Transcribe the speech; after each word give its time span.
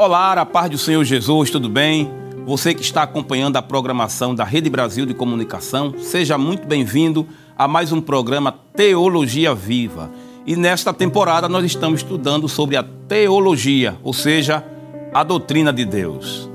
Olá, 0.00 0.32
a 0.34 0.46
paz 0.46 0.70
do 0.70 0.78
Senhor 0.78 1.02
Jesus, 1.02 1.50
tudo 1.50 1.68
bem? 1.68 2.08
Você 2.46 2.72
que 2.72 2.82
está 2.82 3.02
acompanhando 3.02 3.56
a 3.56 3.62
programação 3.62 4.32
da 4.32 4.44
Rede 4.44 4.70
Brasil 4.70 5.04
de 5.04 5.12
Comunicação, 5.12 5.92
seja 5.98 6.38
muito 6.38 6.68
bem-vindo 6.68 7.26
a 7.58 7.66
mais 7.66 7.90
um 7.90 8.00
programa 8.00 8.52
Teologia 8.76 9.52
Viva. 9.56 10.08
E 10.46 10.54
nesta 10.54 10.94
temporada 10.94 11.48
nós 11.48 11.64
estamos 11.64 12.00
estudando 12.00 12.48
sobre 12.48 12.76
a 12.76 12.84
teologia, 13.08 13.98
ou 14.04 14.12
seja, 14.12 14.64
a 15.12 15.24
doutrina 15.24 15.72
de 15.72 15.84
Deus. 15.84 16.47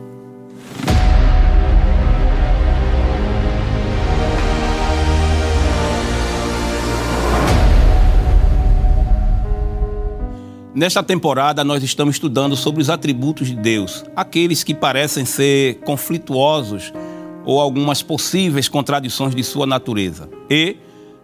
Nesta 10.75 11.03
temporada, 11.03 11.63
nós 11.63 11.83
estamos 11.83 12.15
estudando 12.15 12.55
sobre 12.55 12.81
os 12.81 12.89
atributos 12.89 13.47
de 13.47 13.55
Deus, 13.55 14.03
aqueles 14.15 14.63
que 14.63 14.73
parecem 14.73 15.23
ser 15.23 15.75
conflituosos 15.81 16.91
ou 17.45 17.61
algumas 17.61 18.01
possíveis 18.01 18.67
contradições 18.67 19.35
de 19.35 19.43
sua 19.43 19.67
natureza. 19.67 20.27
E, 20.49 20.77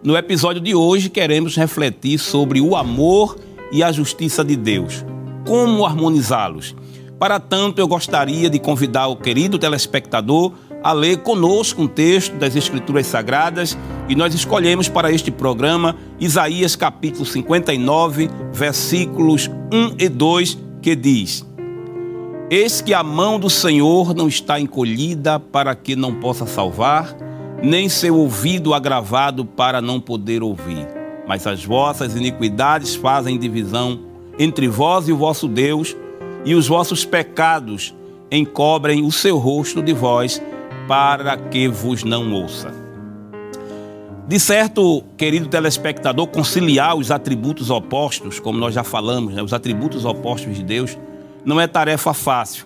no 0.03 0.15
episódio 0.15 0.61
de 0.61 0.75
hoje, 0.75 1.09
queremos 1.09 1.55
refletir 1.55 2.19
sobre 2.19 2.61
o 2.61 2.75
amor 2.75 3.39
e 3.71 3.81
a 3.81 3.91
justiça 3.91 4.45
de 4.45 4.55
Deus, 4.55 5.03
como 5.47 5.83
harmonizá-los. 5.83 6.75
Para 7.17 7.39
tanto, 7.39 7.81
eu 7.81 7.87
gostaria 7.87 8.51
de 8.51 8.59
convidar 8.59 9.07
o 9.07 9.15
querido 9.15 9.57
telespectador 9.57 10.53
a 10.83 10.93
ler 10.93 11.17
conosco 11.17 11.81
um 11.81 11.87
texto 11.87 12.35
das 12.35 12.55
Escrituras 12.55 13.05
Sagradas 13.07 13.77
e 14.07 14.15
nós 14.15 14.33
escolhemos 14.33 14.87
para 14.87 15.11
este 15.11 15.29
programa 15.29 15.95
Isaías 16.19 16.75
capítulo 16.75 17.25
59, 17.25 18.29
versículos 18.51 19.49
1 19.71 19.95
e 19.99 20.07
2, 20.07 20.57
que 20.81 20.95
diz: 20.95 21.45
Eis 22.49 22.81
que 22.81 22.93
a 22.93 23.03
mão 23.03 23.39
do 23.39 23.49
Senhor 23.49 24.13
não 24.15 24.27
está 24.27 24.59
encolhida 24.59 25.39
para 25.39 25.75
que 25.75 25.95
não 25.95 26.15
possa 26.15 26.45
salvar, 26.45 27.15
nem 27.61 27.89
seu 27.89 28.15
ouvido 28.15 28.73
agravado 28.73 29.43
para 29.43 29.81
não 29.81 29.99
poder 29.99 30.41
ouvir. 30.41 30.87
Mas 31.27 31.45
as 31.45 31.63
vossas 31.63 32.15
iniquidades 32.15 32.95
fazem 32.95 33.37
divisão 33.37 33.99
entre 34.39 34.67
vós 34.67 35.09
e 35.09 35.11
o 35.11 35.17
vosso 35.17 35.47
Deus, 35.47 35.95
e 36.45 36.55
os 36.55 36.67
vossos 36.67 37.03
pecados 37.03 37.93
encobrem 38.31 39.03
o 39.03 39.11
seu 39.11 39.37
rosto 39.37 39.81
de 39.81 39.91
vós 39.91 40.41
para 40.89 41.37
que 41.37 41.67
vos 41.67 42.03
não 42.03 42.33
ouça. 42.33 42.73
De 44.27 44.39
certo, 44.39 45.03
querido 45.15 45.47
telespectador, 45.47 46.25
conciliar 46.25 46.95
os 46.95 47.11
atributos 47.11 47.69
opostos, 47.69 48.39
como 48.39 48.57
nós 48.57 48.73
já 48.73 48.83
falamos, 48.83 49.35
né, 49.35 49.43
os 49.43 49.53
atributos 49.53 50.03
opostos 50.03 50.55
de 50.55 50.63
Deus, 50.63 50.97
não 51.45 51.61
é 51.61 51.67
tarefa 51.67 52.11
fácil, 52.11 52.65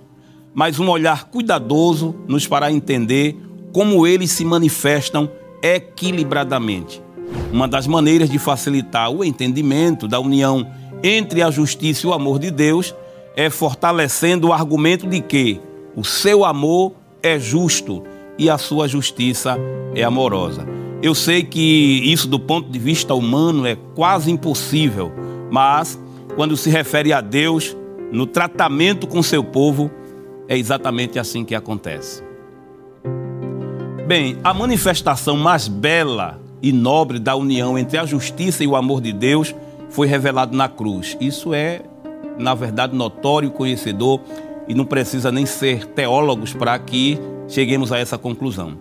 mas 0.53 0.79
um 0.79 0.89
olhar 0.89 1.25
cuidadoso 1.25 2.15
nos 2.25 2.45
fará 2.45 2.71
entender 2.71 3.35
como 3.73 4.07
eles 4.07 4.31
se 4.31 4.45
manifestam 4.45 5.29
equilibradamente. 5.61 7.01
Uma 7.51 7.67
das 7.67 7.87
maneiras 7.87 8.29
de 8.29 8.39
facilitar 8.39 9.11
o 9.11 9.21
entendimento 9.21 10.07
da 10.07 10.21
união 10.21 10.65
entre 11.03 11.41
a 11.41 11.51
justiça 11.51 12.07
e 12.07 12.09
o 12.09 12.13
amor 12.13 12.39
de 12.39 12.51
Deus 12.51 12.95
é 13.35 13.49
fortalecendo 13.49 14.47
o 14.47 14.53
argumento 14.53 15.07
de 15.07 15.19
que 15.19 15.59
o 15.93 16.05
seu 16.05 16.45
amor 16.45 16.93
é 17.21 17.37
justo 17.37 18.12
e 18.37 18.49
a 18.49 18.57
sua 18.57 18.87
justiça 18.87 19.57
é 19.95 20.03
amorosa. 20.03 20.65
Eu 21.01 21.13
sei 21.13 21.43
que 21.43 22.01
isso, 22.05 22.27
do 22.27 22.39
ponto 22.39 22.69
de 22.69 22.79
vista 22.79 23.13
humano, 23.13 23.65
é 23.65 23.75
quase 23.93 24.31
impossível, 24.31 25.11
mas 25.51 25.99
quando 26.35 26.55
se 26.55 26.69
refere 26.69 27.11
a 27.11 27.21
Deus, 27.21 27.75
no 28.11 28.25
tratamento 28.25 29.05
com 29.05 29.21
seu 29.21 29.43
povo, 29.43 29.91
é 30.47 30.57
exatamente 30.57 31.19
assim 31.19 31.43
que 31.43 31.53
acontece. 31.53 32.23
Bem, 34.07 34.37
a 34.43 34.53
manifestação 34.53 35.37
mais 35.37 35.67
bela 35.67 36.39
e 36.61 36.71
nobre 36.71 37.19
da 37.19 37.35
união 37.35 37.77
entre 37.77 37.97
a 37.97 38.05
justiça 38.05 38.63
e 38.63 38.67
o 38.67 38.75
amor 38.75 39.01
de 39.01 39.11
Deus 39.11 39.53
foi 39.89 40.07
revelado 40.07 40.55
na 40.55 40.67
cruz. 40.67 41.17
Isso 41.19 41.53
é, 41.53 41.81
na 42.37 42.53
verdade, 42.53 42.95
notório 42.95 43.51
conhecedor, 43.51 44.21
e 44.67 44.73
não 44.73 44.85
precisa 44.85 45.31
nem 45.31 45.45
ser 45.45 45.85
teólogos 45.87 46.53
para 46.53 46.77
que 46.79 47.19
cheguemos 47.53 47.91
a 47.91 47.99
essa 47.99 48.17
conclusão. 48.17 48.77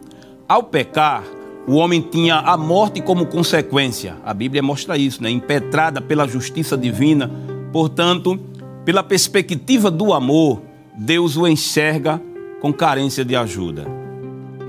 Ao 0.49 0.63
pecar, 0.63 1.23
o 1.67 1.75
homem 1.75 2.01
tinha 2.01 2.37
a 2.37 2.57
morte 2.57 3.01
como 3.01 3.27
consequência. 3.27 4.17
A 4.25 4.33
Bíblia 4.33 4.63
mostra 4.63 4.97
isso, 4.97 5.23
né? 5.23 5.31
Impetrada 5.31 6.01
pela 6.01 6.27
justiça 6.27 6.77
divina. 6.77 7.31
Portanto, 7.73 8.39
pela 8.85 9.03
perspectiva 9.03 9.91
do 9.91 10.13
amor, 10.13 10.63
Deus 10.97 11.37
o 11.37 11.47
enxerga 11.47 12.21
com 12.61 12.73
carência 12.73 13.25
de 13.25 13.37
ajuda. 13.37 13.87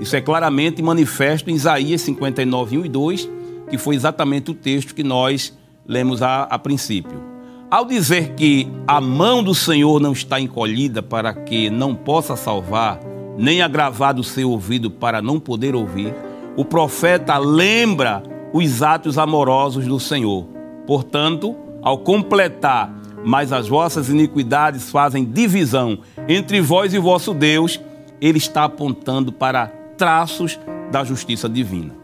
Isso 0.00 0.14
é 0.14 0.20
claramente 0.20 0.82
manifesto 0.82 1.50
em 1.50 1.54
Isaías 1.54 2.02
59, 2.02 2.78
1 2.78 2.84
e 2.84 2.88
2, 2.88 3.30
que 3.70 3.78
foi 3.78 3.96
exatamente 3.96 4.50
o 4.50 4.54
texto 4.54 4.94
que 4.94 5.02
nós 5.02 5.56
lemos 5.86 6.22
a, 6.22 6.42
a 6.42 6.58
princípio. 6.58 7.22
Ao 7.70 7.84
dizer 7.84 8.34
que 8.34 8.68
a 8.86 9.00
mão 9.00 9.42
do 9.42 9.54
Senhor 9.54 10.00
não 10.00 10.12
está 10.12 10.38
encolhida 10.38 11.02
para 11.02 11.32
que 11.32 11.70
não 11.70 11.94
possa 11.94 12.36
salvar, 12.36 13.00
nem 13.36 13.62
agravado 13.62 14.20
o 14.20 14.24
seu 14.24 14.50
ouvido 14.50 14.90
para 14.90 15.20
não 15.20 15.40
poder 15.40 15.74
ouvir, 15.74 16.14
o 16.56 16.64
profeta 16.64 17.36
lembra 17.38 18.22
os 18.52 18.82
atos 18.82 19.18
amorosos 19.18 19.86
do 19.86 19.98
Senhor. 19.98 20.46
Portanto, 20.86 21.56
ao 21.82 21.98
completar, 21.98 22.94
mas 23.24 23.52
as 23.52 23.66
vossas 23.66 24.08
iniquidades 24.08 24.90
fazem 24.90 25.24
divisão 25.24 25.98
entre 26.28 26.60
vós 26.60 26.94
e 26.94 26.98
vosso 26.98 27.34
Deus, 27.34 27.80
ele 28.20 28.38
está 28.38 28.64
apontando 28.64 29.32
para 29.32 29.66
traços 29.96 30.58
da 30.90 31.02
justiça 31.02 31.48
divina. 31.48 31.94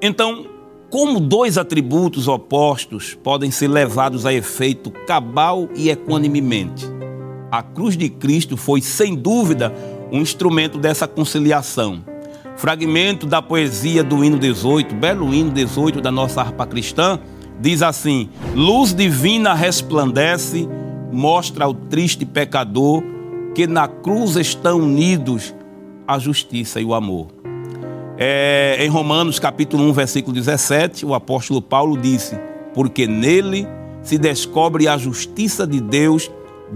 Então, 0.00 0.46
como 0.90 1.18
dois 1.18 1.58
atributos 1.58 2.28
opostos 2.28 3.14
podem 3.14 3.50
ser 3.50 3.68
levados 3.68 4.24
a 4.24 4.32
efeito 4.32 4.90
cabal 4.90 5.68
e 5.74 5.90
equanimemente? 5.90 6.93
A 7.54 7.62
cruz 7.62 7.96
de 7.96 8.08
Cristo 8.08 8.56
foi, 8.56 8.82
sem 8.82 9.14
dúvida, 9.14 9.72
um 10.10 10.20
instrumento 10.20 10.76
dessa 10.76 11.06
conciliação. 11.06 12.04
Fragmento 12.56 13.28
da 13.28 13.40
poesia 13.40 14.02
do 14.02 14.24
hino 14.24 14.40
18, 14.40 14.92
belo 14.92 15.32
hino 15.32 15.52
18 15.52 16.00
da 16.00 16.10
nossa 16.10 16.40
harpa 16.40 16.66
cristã, 16.66 17.16
diz 17.60 17.80
assim: 17.80 18.28
Luz 18.56 18.92
divina 18.92 19.54
resplandece, 19.54 20.68
mostra 21.12 21.66
ao 21.66 21.72
triste 21.72 22.26
pecador 22.26 23.04
que 23.54 23.68
na 23.68 23.86
cruz 23.86 24.34
estão 24.34 24.80
unidos 24.80 25.54
a 26.08 26.18
justiça 26.18 26.80
e 26.80 26.84
o 26.84 26.92
amor. 26.92 27.28
É, 28.18 28.78
em 28.80 28.88
Romanos 28.88 29.38
capítulo 29.38 29.84
1, 29.90 29.92
versículo 29.92 30.34
17, 30.34 31.06
o 31.06 31.14
apóstolo 31.14 31.62
Paulo 31.62 31.96
disse: 31.96 32.36
Porque 32.74 33.06
nele 33.06 33.64
se 34.02 34.18
descobre 34.18 34.88
a 34.88 34.98
justiça 34.98 35.64
de 35.64 35.80
Deus 35.80 36.28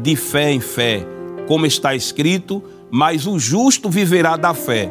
de 0.02 0.16
fé 0.16 0.52
em 0.52 0.60
fé, 0.60 1.06
como 1.46 1.66
está 1.66 1.94
escrito, 1.94 2.62
mas 2.90 3.26
o 3.26 3.38
justo 3.38 3.88
viverá 3.90 4.36
da 4.36 4.54
fé. 4.54 4.90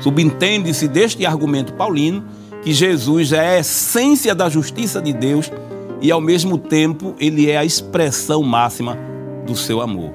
Subentende-se 0.00 0.88
deste 0.88 1.24
argumento 1.24 1.72
paulino 1.74 2.24
que 2.62 2.72
Jesus 2.72 3.32
é 3.32 3.56
a 3.56 3.58
essência 3.60 4.34
da 4.34 4.48
justiça 4.48 5.00
de 5.00 5.12
Deus 5.12 5.50
e, 6.00 6.10
ao 6.10 6.20
mesmo 6.20 6.58
tempo, 6.58 7.14
ele 7.18 7.50
é 7.50 7.56
a 7.56 7.64
expressão 7.64 8.42
máxima 8.42 8.98
do 9.46 9.54
seu 9.54 9.80
amor. 9.80 10.12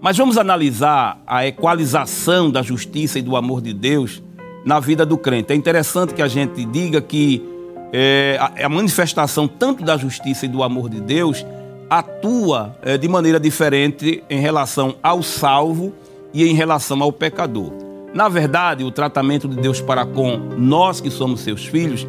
Mas 0.00 0.18
vamos 0.18 0.36
analisar 0.36 1.22
a 1.26 1.46
equalização 1.46 2.50
da 2.50 2.60
justiça 2.60 3.18
e 3.18 3.22
do 3.22 3.36
amor 3.36 3.62
de 3.62 3.72
Deus 3.72 4.22
na 4.64 4.78
vida 4.78 5.06
do 5.06 5.16
crente. 5.16 5.52
É 5.52 5.56
interessante 5.56 6.12
que 6.12 6.20
a 6.20 6.28
gente 6.28 6.64
diga 6.66 7.00
que 7.00 7.42
é, 7.90 8.38
a, 8.62 8.68
manifestação 8.68 9.48
tanto 9.48 9.82
da 9.82 9.96
justiça 9.96 10.44
e 10.44 10.48
do 10.48 10.62
amor 10.62 10.90
de 10.90 11.00
Deus 11.00 11.46
atua 11.88 12.76
é, 12.82 12.96
de 12.96 13.08
maneira 13.08 13.38
diferente 13.38 14.22
em 14.28 14.40
relação 14.40 14.96
ao 15.02 15.22
salvo 15.22 15.92
e 16.32 16.46
em 16.48 16.54
relação 16.54 17.02
ao 17.02 17.12
pecador. 17.12 17.72
Na 18.12 18.28
verdade, 18.28 18.84
o 18.84 18.90
tratamento 18.90 19.48
de 19.48 19.56
Deus 19.56 19.80
para 19.80 20.06
com 20.06 20.36
nós 20.56 21.00
que 21.00 21.10
somos 21.10 21.40
seus 21.40 21.66
filhos 21.66 22.06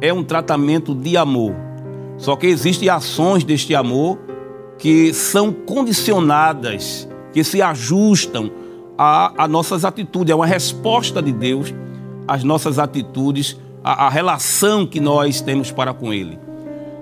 é 0.00 0.12
um 0.12 0.24
tratamento 0.24 0.94
de 0.94 1.16
amor. 1.16 1.54
Só 2.18 2.36
que 2.36 2.46
existem 2.46 2.88
ações 2.88 3.44
deste 3.44 3.74
amor 3.74 4.18
que 4.78 5.12
são 5.12 5.52
condicionadas, 5.52 7.08
que 7.32 7.42
se 7.42 7.62
ajustam 7.62 8.50
a, 8.98 9.44
a 9.44 9.48
nossas 9.48 9.84
atitudes, 9.84 10.30
é 10.30 10.34
uma 10.34 10.46
resposta 10.46 11.22
de 11.22 11.32
Deus 11.32 11.74
às 12.26 12.44
nossas 12.44 12.78
atitudes, 12.78 13.56
à, 13.82 14.08
relação 14.08 14.86
que 14.86 15.00
nós 15.00 15.40
temos 15.40 15.70
para 15.70 15.92
com 15.92 16.12
Ele. 16.12 16.38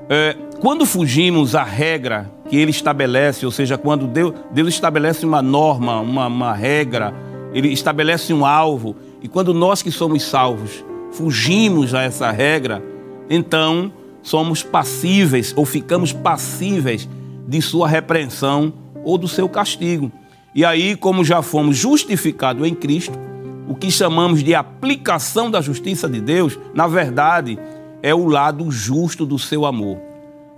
É, 0.08 0.36
quando 0.62 0.86
fugimos 0.86 1.56
à 1.56 1.64
regra 1.64 2.30
que 2.48 2.56
ele 2.56 2.70
estabelece, 2.70 3.44
ou 3.44 3.50
seja, 3.50 3.76
quando 3.76 4.06
Deus, 4.06 4.32
Deus 4.52 4.68
estabelece 4.68 5.26
uma 5.26 5.42
norma, 5.42 5.98
uma, 5.98 6.28
uma 6.28 6.52
regra, 6.52 7.12
ele 7.52 7.72
estabelece 7.72 8.32
um 8.32 8.46
alvo, 8.46 8.94
e 9.20 9.26
quando 9.26 9.52
nós 9.52 9.82
que 9.82 9.90
somos 9.90 10.22
salvos 10.22 10.84
fugimos 11.10 11.96
a 11.96 12.02
essa 12.02 12.30
regra, 12.30 12.80
então 13.28 13.92
somos 14.22 14.62
passíveis 14.62 15.52
ou 15.56 15.66
ficamos 15.66 16.12
passíveis 16.12 17.08
de 17.48 17.60
sua 17.60 17.88
repreensão 17.88 18.72
ou 19.02 19.18
do 19.18 19.26
seu 19.26 19.48
castigo. 19.48 20.12
E 20.54 20.64
aí, 20.64 20.94
como 20.94 21.24
já 21.24 21.42
fomos 21.42 21.76
justificados 21.76 22.64
em 22.64 22.74
Cristo, 22.74 23.18
o 23.66 23.74
que 23.74 23.90
chamamos 23.90 24.44
de 24.44 24.54
aplicação 24.54 25.50
da 25.50 25.60
justiça 25.60 26.08
de 26.08 26.20
Deus, 26.20 26.56
na 26.72 26.86
verdade, 26.86 27.58
é 28.00 28.14
o 28.14 28.28
lado 28.28 28.70
justo 28.70 29.26
do 29.26 29.40
seu 29.40 29.66
amor. 29.66 30.11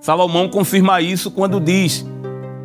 Salomão 0.05 0.51
confirma 0.51 1.01
isso 1.01 1.31
quando 1.31 1.59
diz, 1.59 2.05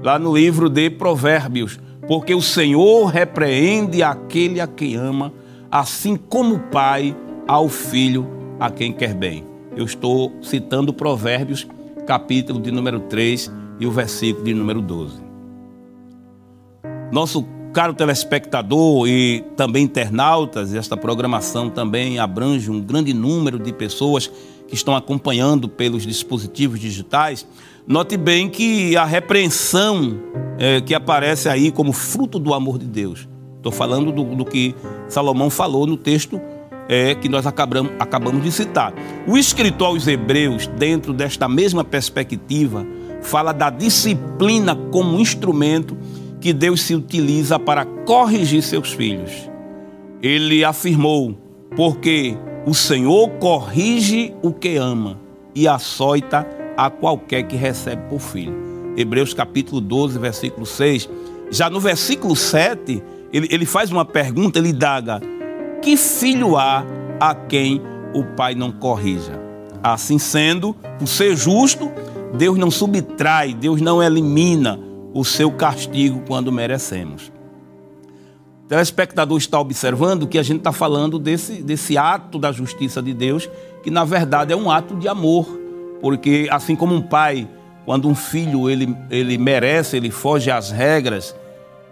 lá 0.04 0.20
no 0.20 0.36
livro 0.36 0.68
de 0.70 0.90
Provérbios, 0.90 1.80
porque 2.06 2.36
o 2.36 2.42
Senhor 2.42 3.06
repreende 3.06 4.04
aquele 4.04 4.60
a 4.60 4.68
quem 4.68 4.96
ama, 4.96 5.32
assim 5.72 6.18
como 6.18 6.56
o 6.56 6.60
pai 6.60 7.16
ao 7.48 7.70
filho 7.70 8.28
a 8.60 8.70
quem 8.70 8.92
quer 8.92 9.14
bem. 9.14 9.46
Eu 9.74 9.86
estou 9.86 10.34
citando 10.42 10.94
Provérbios, 10.94 11.66
capítulo 12.06 12.60
de 12.60 12.72
número 12.72 13.00
3 13.00 13.50
e 13.80 13.88
o 13.88 13.92
versículo 13.92 14.44
de 14.44 14.54
número 14.54 14.82
12. 14.82 15.22
Nosso 17.10 17.48
caro 17.72 17.94
telespectador 17.94 19.08
e 19.08 19.46
também 19.56 19.86
internautas, 19.86 20.74
esta 20.74 20.98
programação 20.98 21.70
também 21.70 22.20
abrange 22.20 22.70
um 22.70 22.82
grande 22.82 23.14
número 23.14 23.58
de 23.58 23.72
pessoas 23.72 24.30
que 24.70 24.76
estão 24.76 24.96
acompanhando 24.96 25.68
pelos 25.68 26.06
dispositivos 26.06 26.80
digitais. 26.80 27.46
Note 27.88 28.16
bem 28.16 28.48
que 28.48 28.96
a 28.96 29.04
repreensão 29.04 30.20
é, 30.60 30.80
que 30.80 30.94
aparece 30.94 31.50
aí 31.50 31.72
como 31.72 31.92
fruto 31.92 32.38
do 32.38 32.54
amor 32.54 32.78
de 32.78 32.86
Deus. 32.86 33.28
Estou 33.58 33.72
falando 33.72 34.12
do, 34.12 34.24
do, 34.36 34.46
que 34.46 34.76
Salomão 35.08 35.50
falou 35.50 35.88
no 35.88 35.98
texto 35.98 36.40
é, 36.88 37.16
que 37.16 37.28
nós 37.28 37.46
acabamos, 37.46 37.92
acabamos 38.00 38.44
de 38.44 38.52
citar. 38.52 38.94
O 39.28 39.38
escritor 39.38 39.88
aos 39.88 40.08
Hebreus, 40.08 40.68
dentro 40.68 41.14
desta 41.14 41.50
mesma 41.50 41.84
perspectiva, 41.84 42.86
fala 43.22 43.52
da 43.52 43.70
disciplina 43.70 44.76
como 44.76 45.20
instrumento 45.20 45.98
que 46.40 46.54
Deus 46.54 46.82
se 46.82 46.96
utiliza 46.96 47.60
para 47.60 47.86
corrigir 47.86 48.62
seus 48.62 48.94
filhos. 48.94 49.50
Ele 50.22 50.64
afirmou: 50.64 51.36
porque 51.76 52.38
o 52.66 52.74
Senhor 52.74 53.30
corrige 53.40 54.34
o 54.42 54.52
que 54.52 54.76
ama 54.76 55.20
e 55.56 55.68
açoita 55.68 56.48
a 56.78 56.90
qualquer 56.90 57.44
que 57.44 57.56
recebe 57.56 58.02
por 58.10 58.20
filho. 58.20 58.56
Hebreus 58.96 59.34
capítulo 59.34 59.82
12, 59.82 60.20
versículo 60.20 60.66
6. 60.66 61.10
Já 61.52 61.70
no 61.70 61.80
versículo 61.80 62.36
7, 62.36 63.02
ele, 63.32 63.48
ele 63.50 63.66
faz 63.66 63.92
uma 63.92 64.06
pergunta, 64.06 64.60
ele 64.60 64.74
daga: 64.74 65.22
Que 65.82 65.96
filho 65.98 66.58
há 66.58 66.86
a 67.20 67.34
quem 67.34 67.82
o 68.14 68.24
pai 68.36 68.56
não 68.56 68.72
corrija? 68.72 69.40
Assim 69.82 70.20
sendo, 70.20 70.76
por 70.98 71.08
ser 71.08 71.36
justo, 71.36 71.90
Deus 72.38 72.58
não 72.58 72.70
subtrai, 72.70 73.54
Deus 73.54 73.82
não 73.82 74.04
elimina 74.04 74.80
o 75.14 75.24
seu 75.24 75.52
castigo 75.52 76.22
quando 76.28 76.52
merecemos. 76.52 77.32
Telespectador 78.70 79.40
está 79.40 79.60
observando 79.60 80.28
que 80.28 80.38
a 80.38 80.44
gente 80.44 80.60
está 80.60 80.72
falando 80.72 81.18
desse, 81.18 81.64
desse 81.64 81.98
ato 81.98 82.38
da 82.38 82.52
justiça 82.52 83.02
de 83.02 83.16
Deus, 83.16 83.50
que 83.82 83.90
na 83.90 84.06
verdade 84.06 84.54
é 84.54 84.56
um 84.56 84.70
ato 84.70 84.96
de 84.96 85.08
amor, 85.08 85.48
porque 86.00 86.48
assim 86.52 86.76
como 86.76 86.94
um 86.94 87.02
pai, 87.02 87.50
quando 87.84 88.08
um 88.08 88.14
filho 88.14 88.70
ele, 88.70 88.96
ele 89.10 89.40
merece, 89.40 89.98
ele 89.98 90.12
foge 90.12 90.52
às 90.52 90.70
regras, 90.70 91.36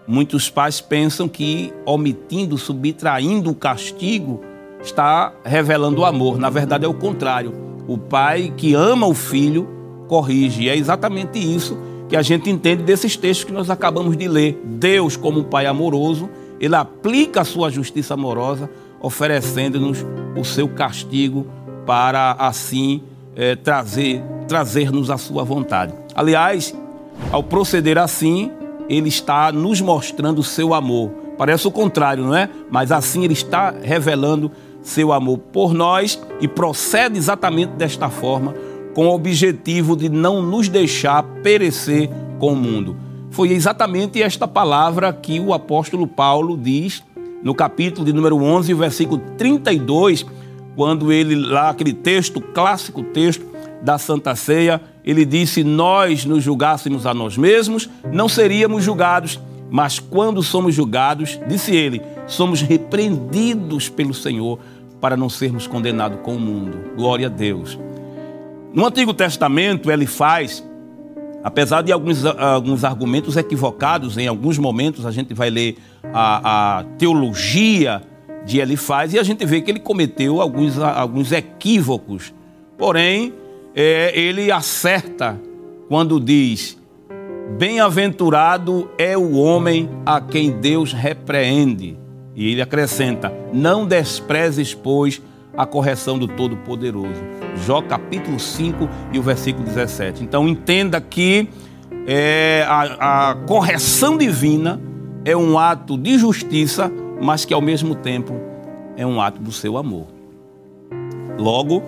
muitos 0.08 0.52
pais 0.52 0.80
pensam 0.80 1.28
que 1.28 1.74
omitindo, 1.84 2.60
subtraindo 2.60 3.50
o 3.50 3.56
castigo, 3.56 4.40
está 4.80 5.34
revelando 5.44 6.02
o 6.02 6.06
amor. 6.06 6.38
Na 6.38 6.52
verdade 6.52 6.86
é 6.86 6.88
o 6.88 6.94
contrário. 6.94 7.54
O 7.88 7.98
pai 7.98 8.54
que 8.56 8.76
ama 8.76 9.08
o 9.08 9.16
filho 9.16 9.68
corrige. 10.08 10.66
E 10.66 10.70
é 10.70 10.76
exatamente 10.78 11.40
isso 11.40 11.76
que 12.08 12.16
a 12.16 12.22
gente 12.22 12.50
entende 12.50 12.84
desses 12.84 13.18
textos 13.18 13.46
que 13.46 13.52
nós 13.52 13.70
acabamos 13.70 14.16
de 14.16 14.28
ler. 14.28 14.62
Deus, 14.64 15.18
como 15.18 15.40
um 15.40 15.44
Pai 15.44 15.66
amoroso, 15.66 16.30
ele 16.60 16.76
aplica 16.76 17.42
a 17.42 17.46
sua 17.46 17.70
justiça 17.70 18.14
amorosa, 18.14 18.70
oferecendo-nos 19.00 20.06
o 20.36 20.44
seu 20.44 20.68
castigo 20.68 21.48
para 21.86 22.34
assim 22.34 23.04
é, 23.36 23.56
trazer 23.56 24.24
trazer-nos 24.48 25.12
a 25.12 25.18
sua 25.18 25.44
vontade. 25.44 25.94
Aliás, 26.16 26.74
ao 27.32 27.44
proceder 27.44 27.98
assim, 27.98 28.50
ele 28.90 29.10
está 29.10 29.52
nos 29.52 29.82
mostrando 29.82 30.42
seu 30.42 30.74
amor. 30.74 31.12
Parece 31.38 31.68
o 31.68 31.72
contrário, 31.72 32.24
não 32.24 32.36
é? 32.36 32.50
Mas 32.72 32.92
assim 32.92 33.24
ele 33.24 33.34
está 33.34 33.72
revelando 33.82 34.52
seu 34.82 35.12
amor 35.12 35.38
por 35.38 35.74
nós 35.74 36.20
e 36.40 36.48
procede 36.48 37.18
exatamente 37.18 37.74
desta 37.74 38.10
forma 38.10 38.56
com 38.96 39.08
o 39.08 39.14
objetivo 39.14 39.96
de 39.96 40.10
não 40.10 40.42
nos 40.42 40.70
deixar 40.70 41.22
perecer 41.44 42.10
com 42.40 42.54
o 42.54 42.56
mundo. 42.56 42.96
Foi 43.32 43.52
exatamente 43.52 44.22
esta 44.22 44.48
palavra 44.48 45.12
que 45.14 45.40
o 45.40 45.54
apóstolo 45.54 46.08
Paulo 46.08 46.58
diz 46.58 47.04
no 47.44 47.54
capítulo 47.54 48.06
de 48.06 48.14
número 48.14 48.38
11, 48.38 48.74
versículo 48.74 49.22
32, 49.38 50.26
quando 50.76 51.12
ele, 51.12 51.36
lá 51.36 51.70
aquele 51.70 51.94
texto, 51.94 52.42
clássico 52.42 53.04
texto 53.04 53.46
da 53.82 53.98
Santa 53.98 54.36
Ceia, 54.36 54.82
ele 55.04 55.24
disse: 55.26 55.64
Nós 55.64 56.26
nos 56.26 56.44
julgássemos 56.44 57.06
a 57.06 57.14
nós 57.14 57.38
mesmos, 57.38 57.90
não 58.12 58.28
seríamos 58.28 58.84
julgados, 58.84 59.40
mas 59.70 60.00
quando 60.00 60.42
somos 60.42 60.74
julgados, 60.74 61.40
disse 61.48 61.76
ele, 61.76 62.02
somos 62.26 62.62
repreendidos 62.62 63.90
pelo 63.90 64.14
Senhor 64.14 64.60
para 65.02 65.18
não 65.18 65.30
sermos 65.30 65.68
condenados 65.68 66.20
com 66.22 66.36
o 66.36 66.40
mundo. 66.40 66.78
Glória 66.96 67.28
a 67.28 67.30
Deus. 67.30 67.78
No 68.74 68.86
Antigo 68.86 69.14
Testamento, 69.14 69.92
ele 69.92 70.06
faz, 70.06 70.64
apesar 71.48 71.82
de 71.82 71.94
alguns, 71.94 72.26
alguns 72.26 72.84
argumentos 72.84 73.38
equivocados, 73.38 74.18
em 74.18 74.28
alguns 74.28 74.58
momentos 74.58 75.06
a 75.06 75.12
gente 75.12 75.34
vai 75.34 75.50
ler 75.50 75.78
a, 76.14 76.80
a 76.80 76.84
teologia 76.98 78.02
de 78.46 78.60
Elifaz 78.60 79.14
e 79.14 79.20
a 79.20 79.24
gente 79.24 79.46
vê 79.46 79.62
que 79.62 79.72
ele 79.72 79.80
cometeu 79.80 80.42
alguns, 80.42 80.78
alguns 80.78 81.32
equívocos. 81.32 82.34
Porém, 82.78 83.34
é, 83.74 84.12
ele 84.14 84.52
acerta 84.52 85.40
quando 85.88 86.20
diz: 86.20 86.78
Bem-aventurado 87.58 88.90
é 88.98 89.18
o 89.18 89.38
homem 89.38 89.90
a 90.06 90.20
quem 90.20 90.52
Deus 90.52 90.92
repreende. 90.92 91.98
E 92.36 92.52
ele 92.52 92.62
acrescenta: 92.62 93.32
Não 93.54 93.88
desprezes, 93.88 94.74
pois, 94.74 95.22
a 95.58 95.66
correção 95.66 96.20
do 96.20 96.28
Todo-Poderoso. 96.28 97.20
Jó 97.66 97.82
capítulo 97.82 98.40
5 98.40 98.88
e 99.12 99.18
o 99.18 99.24
versículo 99.24 99.66
17. 99.66 100.24
Então 100.24 100.48
entenda 100.48 101.02
que 101.02 101.50
é, 102.06 102.64
a, 102.70 103.32
a 103.32 103.36
correção 103.36 104.18
divina 104.18 104.80
é 105.26 105.36
um 105.36 105.58
ato 105.58 105.98
de 105.98 106.18
justiça, 106.18 106.92
mas 107.20 107.44
que 107.44 107.54
ao 107.54 107.62
mesmo 107.62 107.96
tempo 107.96 108.34
é 108.96 109.06
um 109.06 109.20
ato 109.20 109.42
do 109.42 109.52
seu 109.52 109.78
amor. 109.78 110.06
Logo, 111.38 111.84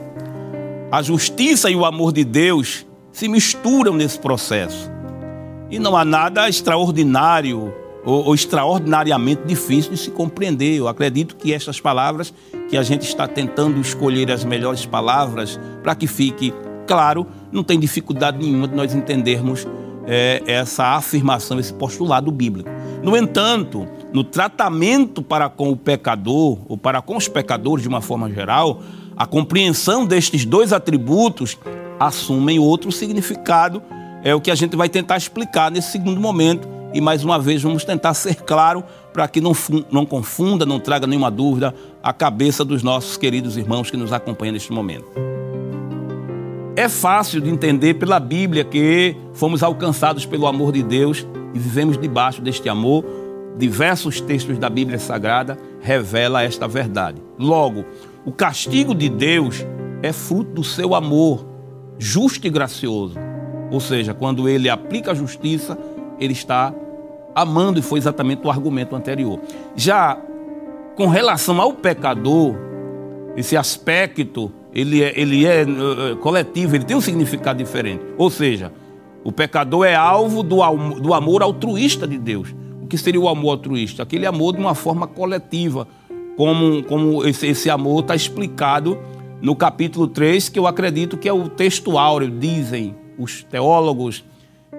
a 0.91 1.01
justiça 1.01 1.69
e 1.69 1.75
o 1.75 1.85
amor 1.85 2.11
de 2.11 2.23
Deus 2.23 2.85
se 3.11 3.27
misturam 3.27 3.93
nesse 3.93 4.19
processo. 4.19 4.91
E 5.69 5.77
não 5.77 5.95
há 5.95 6.03
nada 6.03 6.49
extraordinário 6.49 7.73
ou, 8.03 8.25
ou, 8.27 8.35
extraordinariamente 8.35 9.41
difícil 9.45 9.91
de 9.91 9.97
se 9.97 10.11
compreender. 10.11 10.77
Eu 10.77 10.87
acredito 10.87 11.35
que 11.35 11.53
estas 11.53 11.79
palavras, 11.79 12.33
que 12.69 12.77
a 12.77 12.83
gente 12.83 13.03
está 13.03 13.27
tentando 13.27 13.79
escolher 13.79 14.31
as 14.31 14.43
melhores 14.43 14.85
palavras 14.85 15.59
para 15.83 15.95
que 15.95 16.07
fique 16.07 16.53
claro, 16.87 17.27
não 17.51 17.63
tem 17.63 17.79
dificuldade 17.79 18.37
nenhuma 18.37 18.67
de 18.67 18.75
nós 18.75 18.95
entendermos 18.95 19.67
é, 20.07 20.41
essa 20.47 20.95
afirmação, 20.95 21.59
esse 21.59 21.73
postulado 21.73 22.31
bíblico. 22.31 22.69
No 23.03 23.15
entanto, 23.15 23.87
no 24.11 24.23
tratamento 24.23 25.21
para 25.21 25.47
com 25.49 25.69
o 25.69 25.77
pecador, 25.77 26.57
ou 26.67 26.77
para 26.77 27.01
com 27.01 27.15
os 27.15 27.27
pecadores 27.27 27.83
de 27.83 27.87
uma 27.87 28.01
forma 28.01 28.29
geral, 28.31 28.81
a 29.15 29.25
compreensão 29.25 30.05
destes 30.05 30.45
dois 30.45 30.73
atributos 30.73 31.57
assumem 31.99 32.57
outro 32.57 32.91
significado, 32.91 33.83
é 34.23 34.33
o 34.33 34.41
que 34.41 34.49
a 34.49 34.55
gente 34.55 34.75
vai 34.75 34.89
tentar 34.89 35.17
explicar 35.17 35.69
nesse 35.69 35.91
segundo 35.91 36.19
momento 36.19 36.67
e 36.93 36.99
mais 36.99 37.23
uma 37.23 37.39
vez 37.39 37.61
vamos 37.61 37.83
tentar 37.83 38.13
ser 38.13 38.35
claro 38.35 38.83
para 39.13 39.27
que 39.27 39.41
não, 39.41 39.53
não 39.91 40.05
confunda, 40.05 40.65
não 40.65 40.79
traga 40.79 41.05
nenhuma 41.05 41.29
dúvida 41.29 41.73
a 42.01 42.13
cabeça 42.13 42.65
dos 42.65 42.83
nossos 42.83 43.17
queridos 43.17 43.57
irmãos 43.57 43.91
que 43.91 43.97
nos 43.97 44.13
acompanham 44.13 44.53
neste 44.53 44.71
momento. 44.71 45.07
É 46.75 46.87
fácil 46.87 47.41
de 47.41 47.49
entender 47.49 47.95
pela 47.95 48.19
Bíblia 48.19 48.63
que 48.63 49.15
fomos 49.33 49.61
alcançados 49.61 50.25
pelo 50.25 50.47
amor 50.47 50.71
de 50.71 50.81
Deus 50.81 51.27
e 51.53 51.59
vivemos 51.59 51.97
debaixo 51.97 52.41
deste 52.41 52.69
amor. 52.69 53.03
Diversos 53.57 54.21
textos 54.21 54.57
da 54.57 54.69
Bíblia 54.69 54.97
Sagrada 54.97 55.57
revela 55.81 56.43
esta 56.43 56.67
verdade. 56.67 57.21
Logo, 57.37 57.83
o 58.25 58.31
castigo 58.31 58.95
de 58.95 59.09
Deus 59.09 59.65
é 60.01 60.13
fruto 60.13 60.53
do 60.53 60.63
seu 60.63 60.95
amor 60.95 61.45
justo 61.99 62.47
e 62.47 62.49
gracioso. 62.49 63.15
Ou 63.69 63.79
seja, 63.79 64.13
quando 64.13 64.47
ele 64.47 64.69
aplica 64.69 65.11
a 65.11 65.15
justiça, 65.15 65.77
ele 66.19 66.33
está 66.33 66.73
amando, 67.33 67.79
e 67.79 67.81
foi 67.81 67.99
exatamente 67.99 68.45
o 68.45 68.49
argumento 68.49 68.95
anterior. 68.95 69.39
Já 69.75 70.17
com 70.95 71.07
relação 71.07 71.61
ao 71.61 71.73
pecador, 71.73 72.55
esse 73.37 73.55
aspecto, 73.55 74.51
ele 74.73 75.01
é, 75.01 75.19
ele 75.19 75.45
é 75.45 75.63
uh, 75.63 76.17
coletivo, 76.17 76.75
ele 76.75 76.83
tem 76.83 76.97
um 76.97 77.01
significado 77.01 77.57
diferente. 77.57 78.03
Ou 78.17 78.29
seja, 78.29 78.71
O 79.23 79.31
pecador 79.31 79.85
é 79.85 79.95
alvo 79.95 80.41
do, 80.41 80.57
do 80.99 81.13
amor 81.13 81.43
altruísta 81.43 82.07
de 82.07 82.17
Deus. 82.17 82.55
O 82.81 82.87
que 82.87 82.97
seria 82.97 83.19
o 83.19 83.27
amor 83.27 83.51
altruísta? 83.51 84.03
Aquele 84.03 84.25
amor 84.25 84.53
de 84.53 84.59
uma 84.59 84.73
forma 84.73 85.07
coletiva, 85.07 85.87
como, 86.37 86.83
como 86.83 87.25
esse, 87.25 87.47
esse 87.47 87.69
amor 87.69 88.01
está 88.01 88.15
explicado 88.15 88.97
no 89.41 89.55
capítulo 89.55 90.07
3, 90.07 90.49
que 90.49 90.57
eu 90.57 90.65
acredito 90.65 91.17
que 91.17 91.27
é 91.27 91.33
o 91.33 91.49
texto 91.49 91.97
áureo, 91.97 92.29
dizem 92.29 92.95
os 93.17 93.43
teólogos 93.43 94.23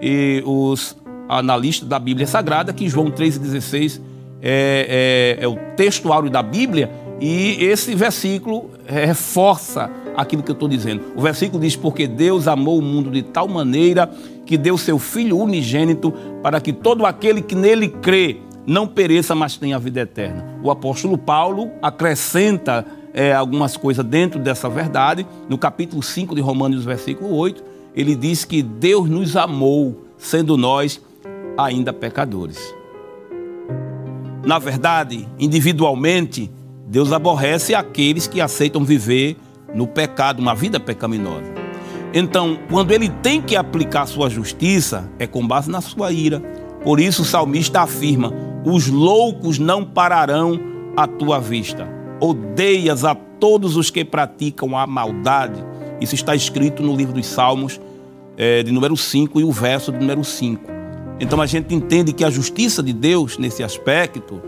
e 0.00 0.42
os 0.46 0.96
analistas 1.38 1.88
da 1.88 1.98
Bíblia 1.98 2.26
Sagrada, 2.26 2.72
que 2.72 2.88
João 2.88 3.10
3,16 3.10 4.00
é, 4.42 5.36
é, 5.38 5.44
é 5.44 5.48
o 5.48 5.56
texto 5.76 6.12
áureo 6.12 6.30
da 6.30 6.42
Bíblia, 6.42 6.90
e 7.20 7.62
esse 7.64 7.94
versículo 7.94 8.70
reforça 8.86 9.90
aquilo 10.16 10.42
que 10.42 10.50
eu 10.50 10.54
estou 10.54 10.68
dizendo. 10.68 11.02
O 11.14 11.20
versículo 11.20 11.60
diz: 11.62 11.76
Porque 11.76 12.06
Deus 12.06 12.48
amou 12.48 12.78
o 12.78 12.82
mundo 12.82 13.10
de 13.10 13.22
tal 13.22 13.46
maneira 13.46 14.10
que 14.46 14.56
deu 14.56 14.76
seu 14.76 14.98
Filho 14.98 15.38
unigênito 15.38 16.12
para 16.42 16.60
que 16.60 16.72
todo 16.72 17.04
aquele 17.04 17.42
que 17.42 17.54
nele 17.54 17.88
crê 17.88 18.38
não 18.66 18.86
pereça, 18.86 19.34
mas 19.34 19.56
tenha 19.56 19.76
a 19.76 19.78
vida 19.78 20.00
eterna. 20.00 20.44
O 20.62 20.70
apóstolo 20.70 21.18
Paulo 21.18 21.70
acrescenta 21.82 22.86
é, 23.12 23.32
algumas 23.32 23.76
coisas 23.76 24.04
dentro 24.04 24.40
dessa 24.40 24.68
verdade. 24.68 25.26
No 25.48 25.58
capítulo 25.58 26.02
5 26.02 26.34
de 26.34 26.40
Romanos, 26.40 26.84
versículo 26.84 27.34
8, 27.36 27.62
ele 27.94 28.14
diz 28.14 28.44
que 28.44 28.62
Deus 28.62 29.08
nos 29.08 29.36
amou, 29.36 30.06
sendo 30.16 30.56
nós 30.56 31.00
ainda 31.56 31.92
pecadores. 31.92 32.74
Na 34.44 34.58
verdade, 34.58 35.28
individualmente, 35.38 36.50
Deus 36.86 37.12
aborrece 37.12 37.74
aqueles 37.74 38.26
que 38.26 38.40
aceitam 38.40 38.84
viver 38.84 39.36
no 39.74 39.86
pecado, 39.86 40.40
uma 40.40 40.54
vida 40.54 40.80
pecaminosa. 40.80 41.52
Então, 42.12 42.58
quando 42.68 42.90
ele 42.90 43.08
tem 43.08 43.40
que 43.40 43.54
aplicar 43.54 44.06
sua 44.06 44.28
justiça, 44.28 45.08
é 45.18 45.26
com 45.26 45.46
base 45.46 45.70
na 45.70 45.80
sua 45.80 46.10
ira. 46.10 46.40
Por 46.82 46.98
isso 46.98 47.22
o 47.22 47.24
salmista 47.24 47.82
afirma: 47.82 48.32
os 48.64 48.88
loucos 48.88 49.58
não 49.58 49.84
pararão 49.84 50.58
à 50.96 51.06
tua 51.06 51.38
vista. 51.38 51.86
Odeias 52.20 53.04
a 53.04 53.14
todos 53.14 53.76
os 53.76 53.90
que 53.90 54.04
praticam 54.04 54.76
a 54.76 54.86
maldade. 54.86 55.62
Isso 56.00 56.14
está 56.14 56.34
escrito 56.34 56.82
no 56.82 56.96
livro 56.96 57.14
dos 57.14 57.26
Salmos, 57.26 57.80
é, 58.36 58.62
de 58.62 58.72
número 58.72 58.96
5 58.96 59.40
e 59.40 59.44
o 59.44 59.52
verso 59.52 59.92
de 59.92 59.98
número 59.98 60.24
5. 60.24 60.79
Então 61.20 61.40
a 61.40 61.46
gente 61.46 61.74
entende 61.74 62.14
que 62.14 62.24
a 62.24 62.30
justiça 62.30 62.82
de 62.82 62.94
Deus, 62.94 63.36
nesse 63.36 63.62
aspecto, 63.62 64.40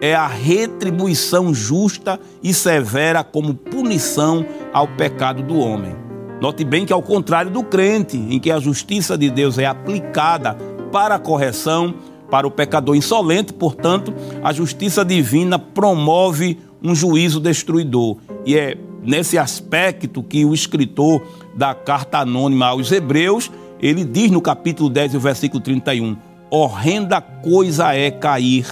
é 0.00 0.14
a 0.14 0.28
retribuição 0.28 1.52
justa 1.52 2.18
e 2.42 2.54
severa 2.54 3.22
como 3.24 3.52
punição 3.52 4.46
ao 4.72 4.86
pecado 4.86 5.42
do 5.42 5.58
homem. 5.58 5.94
Note 6.40 6.64
bem 6.64 6.86
que, 6.86 6.92
ao 6.92 7.02
contrário 7.02 7.50
do 7.50 7.62
crente, 7.62 8.16
em 8.16 8.38
que 8.38 8.50
a 8.50 8.60
justiça 8.60 9.18
de 9.18 9.28
Deus 9.28 9.58
é 9.58 9.66
aplicada 9.66 10.56
para 10.90 11.16
a 11.16 11.18
correção, 11.18 11.94
para 12.30 12.46
o 12.46 12.50
pecador 12.50 12.94
insolente, 12.94 13.52
portanto, 13.52 14.14
a 14.42 14.52
justiça 14.52 15.04
divina 15.04 15.58
promove 15.58 16.58
um 16.82 16.94
juízo 16.94 17.40
destruidor. 17.40 18.16
E 18.46 18.56
é 18.56 18.78
nesse 19.02 19.36
aspecto 19.36 20.22
que 20.22 20.44
o 20.44 20.54
escritor 20.54 21.22
da 21.54 21.74
carta 21.74 22.18
anônima 22.18 22.66
aos 22.66 22.90
Hebreus, 22.90 23.50
ele 23.82 24.04
diz 24.04 24.30
no 24.30 24.40
capítulo 24.40 24.90
10, 24.90 25.14
o 25.14 25.20
versículo 25.20 25.62
31, 25.62 26.16
horrenda 26.50 27.20
coisa 27.20 27.94
é 27.94 28.10
cair 28.10 28.66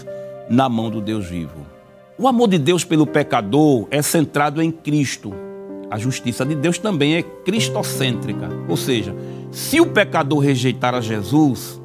na 0.50 0.68
mão 0.68 0.90
do 0.90 1.00
Deus 1.00 1.26
vivo. 1.26 1.66
O 2.18 2.26
amor 2.26 2.48
de 2.48 2.58
Deus 2.58 2.84
pelo 2.84 3.06
pecador 3.06 3.86
é 3.90 4.02
centrado 4.02 4.60
em 4.60 4.70
Cristo. 4.70 5.32
A 5.90 5.98
justiça 5.98 6.44
de 6.44 6.54
Deus 6.54 6.78
também 6.78 7.14
é 7.14 7.22
cristocêntrica. 7.22 8.50
Ou 8.68 8.76
seja, 8.76 9.14
se 9.50 9.80
o 9.80 9.86
pecador 9.86 10.40
rejeitar 10.40 10.94
a 10.94 11.00
Jesus, 11.00 11.80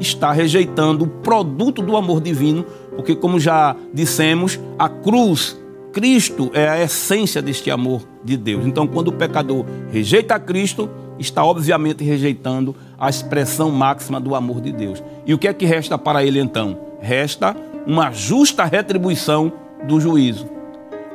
está 0.00 0.32
rejeitando 0.32 1.04
o 1.04 1.08
produto 1.08 1.82
do 1.82 1.96
amor 1.96 2.20
divino, 2.20 2.64
porque, 2.94 3.14
como 3.14 3.40
já 3.40 3.76
dissemos, 3.92 4.58
a 4.78 4.88
cruz, 4.88 5.58
Cristo 5.92 6.50
é 6.54 6.68
a 6.68 6.82
essência 6.82 7.42
deste 7.42 7.70
amor 7.70 8.02
de 8.24 8.36
Deus. 8.36 8.64
Então, 8.64 8.86
quando 8.86 9.08
o 9.08 9.12
pecador 9.12 9.64
rejeita 9.90 10.38
Cristo, 10.38 10.88
está 11.18 11.44
obviamente 11.44 12.04
rejeitando 12.04 12.74
a 12.98 13.08
expressão 13.08 13.70
máxima 13.70 14.20
do 14.20 14.34
amor 14.34 14.60
de 14.60 14.72
Deus. 14.72 15.02
E 15.26 15.34
o 15.34 15.38
que 15.38 15.48
é 15.48 15.52
que 15.52 15.64
resta 15.64 15.96
para 15.96 16.24
ele 16.24 16.40
então? 16.40 16.78
Resta 17.00 17.56
uma 17.86 18.10
justa 18.10 18.64
retribuição 18.64 19.52
do 19.86 20.00
juízo. 20.00 20.48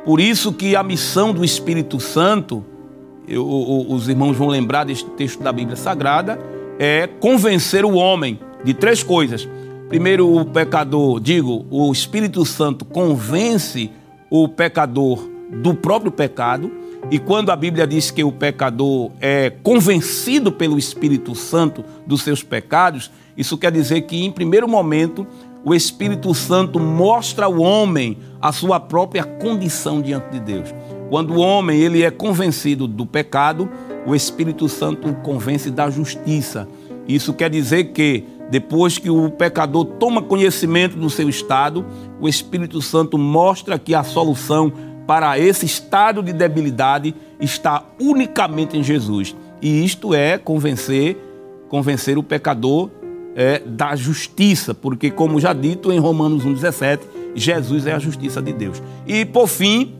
Por 0.04 0.20
isso 0.20 0.52
que 0.52 0.74
a 0.74 0.82
missão 0.82 1.32
do 1.32 1.44
Espírito 1.44 2.00
Santo, 2.00 2.64
eu, 3.28 3.46
os 3.88 4.08
irmãos 4.08 4.36
vão 4.36 4.48
lembrar 4.48 4.84
deste 4.84 5.08
texto 5.10 5.42
da 5.42 5.52
Bíblia 5.52 5.76
Sagrada, 5.76 6.38
é 6.78 7.06
convencer 7.06 7.84
o 7.84 7.94
homem 7.94 8.38
de 8.64 8.74
três 8.74 9.02
coisas. 9.02 9.48
Primeiro, 9.88 10.34
o 10.34 10.44
pecador, 10.44 11.20
digo, 11.20 11.66
o 11.70 11.92
Espírito 11.92 12.44
Santo 12.44 12.84
convence 12.84 13.90
o 14.30 14.48
pecador 14.48 15.28
do 15.62 15.74
próprio 15.74 16.10
pecado. 16.10 16.72
E 17.10 17.18
quando 17.18 17.50
a 17.50 17.56
Bíblia 17.56 17.86
diz 17.86 18.10
que 18.10 18.24
o 18.24 18.32
pecador 18.32 19.10
é 19.20 19.50
convencido 19.50 20.50
pelo 20.50 20.78
Espírito 20.78 21.34
Santo 21.34 21.84
dos 22.06 22.22
seus 22.22 22.42
pecados, 22.42 23.10
isso 23.36 23.58
quer 23.58 23.72
dizer 23.72 24.02
que, 24.02 24.24
em 24.24 24.30
primeiro 24.30 24.68
momento, 24.68 25.26
o 25.64 25.74
Espírito 25.74 26.32
Santo 26.34 26.80
mostra 26.80 27.46
ao 27.46 27.60
homem 27.60 28.18
a 28.40 28.50
sua 28.52 28.80
própria 28.80 29.24
condição 29.24 30.00
diante 30.00 30.30
de 30.30 30.40
Deus. 30.40 30.74
Quando 31.10 31.34
o 31.34 31.40
homem 31.40 31.78
ele 31.78 32.02
é 32.02 32.10
convencido 32.10 32.86
do 32.86 33.04
pecado, 33.04 33.68
o 34.06 34.14
Espírito 34.14 34.68
Santo 34.68 35.08
o 35.08 35.14
convence 35.14 35.70
da 35.70 35.90
justiça. 35.90 36.66
Isso 37.06 37.34
quer 37.34 37.50
dizer 37.50 37.92
que 37.92 38.24
depois 38.50 38.98
que 38.98 39.10
o 39.10 39.30
pecador 39.30 39.84
toma 39.84 40.22
conhecimento 40.22 40.96
do 40.96 41.08
seu 41.08 41.28
estado, 41.28 41.84
o 42.20 42.28
Espírito 42.28 42.80
Santo 42.82 43.16
mostra 43.16 43.78
que 43.78 43.94
a 43.94 44.02
solução 44.02 44.72
para 45.06 45.38
esse 45.38 45.66
estado 45.66 46.22
de 46.22 46.32
debilidade 46.32 47.14
está 47.40 47.84
unicamente 48.00 48.76
em 48.76 48.82
Jesus. 48.82 49.34
E 49.60 49.84
isto 49.84 50.14
é 50.14 50.38
convencer, 50.38 51.16
convencer 51.68 52.18
o 52.18 52.22
pecador 52.22 52.90
é, 53.34 53.60
da 53.64 53.96
justiça, 53.96 54.74
porque, 54.74 55.10
como 55.10 55.40
já 55.40 55.52
dito 55.52 55.92
em 55.92 55.98
Romanos 55.98 56.44
1,17, 56.44 57.00
Jesus 57.34 57.86
é 57.86 57.92
a 57.92 57.98
justiça 57.98 58.42
de 58.42 58.52
Deus. 58.52 58.82
E, 59.06 59.24
por 59.24 59.48
fim, 59.48 59.94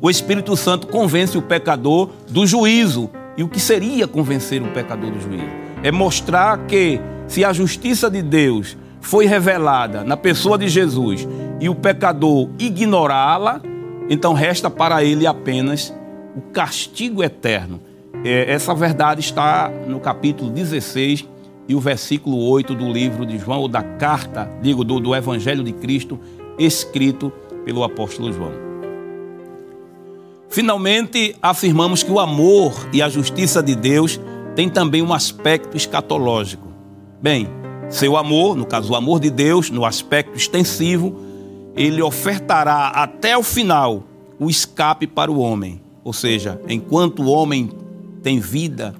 o 0.00 0.10
Espírito 0.10 0.56
Santo 0.56 0.86
convence 0.86 1.36
o 1.36 1.42
pecador 1.42 2.10
do 2.28 2.46
juízo. 2.46 3.10
E 3.36 3.42
o 3.42 3.48
que 3.48 3.60
seria 3.60 4.08
convencer 4.08 4.62
o 4.62 4.68
pecador 4.68 5.10
do 5.10 5.20
juízo? 5.20 5.44
É 5.82 5.92
mostrar 5.92 6.66
que, 6.66 7.00
se 7.26 7.44
a 7.44 7.52
justiça 7.52 8.10
de 8.10 8.22
Deus 8.22 8.76
foi 9.00 9.26
revelada 9.26 10.02
na 10.02 10.16
pessoa 10.16 10.56
de 10.56 10.68
Jesus 10.68 11.28
e 11.60 11.68
o 11.68 11.74
pecador 11.74 12.48
ignorá-la, 12.58 13.60
então 14.08 14.32
resta 14.32 14.70
para 14.70 15.02
ele 15.02 15.26
apenas 15.26 15.92
o 16.36 16.40
castigo 16.52 17.22
eterno. 17.22 17.80
É, 18.24 18.52
essa 18.52 18.74
verdade 18.74 19.20
está 19.20 19.70
no 19.86 20.00
capítulo 20.00 20.50
16 20.50 21.26
e 21.68 21.74
o 21.74 21.80
versículo 21.80 22.38
8 22.48 22.74
do 22.74 22.90
livro 22.90 23.26
de 23.26 23.38
João, 23.38 23.60
ou 23.60 23.68
da 23.68 23.82
carta, 23.82 24.50
digo, 24.62 24.84
do, 24.84 25.00
do 25.00 25.14
Evangelho 25.14 25.64
de 25.64 25.72
Cristo, 25.72 26.18
escrito 26.58 27.32
pelo 27.64 27.82
apóstolo 27.82 28.32
João. 28.32 28.52
Finalmente, 30.48 31.36
afirmamos 31.42 32.02
que 32.02 32.10
o 32.10 32.20
amor 32.20 32.72
e 32.92 33.02
a 33.02 33.08
justiça 33.08 33.62
de 33.62 33.74
Deus 33.74 34.20
têm 34.54 34.68
também 34.68 35.02
um 35.02 35.12
aspecto 35.12 35.76
escatológico. 35.76 36.68
Bem, 37.20 37.48
seu 37.88 38.16
amor, 38.16 38.56
no 38.56 38.64
caso 38.64 38.92
o 38.92 38.96
amor 38.96 39.20
de 39.20 39.30
Deus, 39.30 39.70
no 39.70 39.84
aspecto 39.84 40.36
extensivo, 40.36 41.25
ele 41.76 42.00
ofertará 42.00 42.88
até 42.88 43.36
o 43.36 43.42
final 43.42 44.02
o 44.38 44.48
escape 44.48 45.06
para 45.06 45.30
o 45.30 45.38
homem. 45.38 45.80
Ou 46.02 46.12
seja, 46.12 46.60
enquanto 46.68 47.22
o 47.22 47.28
homem 47.28 47.70
tem 48.22 48.40
vida, 48.40 48.94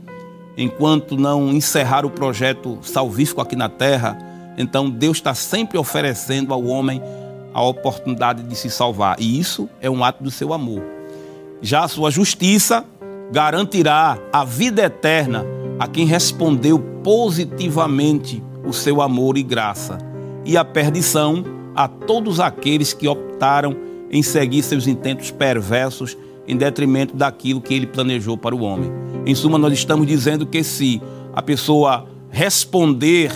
enquanto 0.57 1.17
não 1.17 1.53
encerrar 1.53 2.05
o 2.05 2.11
projeto 2.11 2.79
salvífico 2.83 3.41
aqui 3.41 3.57
na 3.57 3.69
terra, 3.69 4.19
então 4.59 4.91
Deus 4.91 5.17
está 5.19 5.35
sempre 5.35 5.79
oferecendo 5.79 6.53
ao 6.53 6.65
homem 6.65 7.01
a 7.55 7.63
oportunidade 7.63 8.43
de 8.43 8.55
se 8.55 8.71
salvar. 8.71 9.17
E 9.19 9.39
isso 9.39 9.69
é 9.81 9.89
um 9.89 10.05
ato 10.05 10.23
do 10.23 10.31
seu 10.31 10.53
amor. 10.53 10.83
Já 11.63 11.85
a 11.85 11.89
sua 11.89 12.11
justiça 12.11 12.85
garantirá 13.33 14.19
a 14.33 14.45
vida 14.45 14.85
eterna 14.85 15.45
a 15.79 15.87
quem 15.87 16.07
respondeu 16.07 16.79
positivamente 17.03 18.43
o 18.65 18.73
seu 18.73 19.01
amor 19.01 19.39
e 19.39 19.43
graça, 19.43 19.99
e 20.45 20.57
a 20.57 20.65
perdição 20.65 21.45
a 21.77 21.87
todos 21.87 22.41
aqueles 22.41 22.95
que 22.95 23.07
optaram 23.07 23.77
em 24.11 24.23
seguir 24.23 24.63
seus 24.63 24.87
intentos 24.87 25.31
perversos 25.31 26.17
em 26.49 26.57
detrimento 26.57 27.15
daquilo 27.15 27.61
que 27.61 27.75
ele 27.75 27.87
planejou 27.87 28.37
para 28.39 28.55
o 28.55 28.63
homem. 28.63 28.91
Em 29.27 29.35
suma, 29.35 29.59
nós 29.59 29.73
estamos 29.73 30.07
dizendo 30.07 30.47
que 30.47 30.65
se 30.65 31.03
a 31.35 31.43
pessoa 31.43 32.07
responder 32.31 33.31